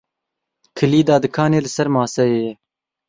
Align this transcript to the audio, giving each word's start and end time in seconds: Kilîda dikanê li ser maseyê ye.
Kilîda 0.77 1.15
dikanê 1.23 1.59
li 1.63 1.69
ser 1.75 1.87
maseyê 1.95 2.37
ye. 2.45 2.53